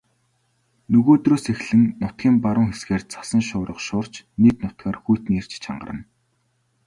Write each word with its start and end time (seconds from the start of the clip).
Нөгөөдрөөс 0.91 1.45
эхлэн 1.53 1.83
нутгийн 2.01 2.35
баруун 2.43 2.69
хэсгээр 2.71 3.03
цасан 3.13 3.41
шуурга 3.49 3.79
шуурч 3.87 4.13
нийт 4.41 4.57
нутгаар 4.63 4.97
хүйтний 5.01 5.39
эрч 5.41 5.51
чангарна. 5.63 6.03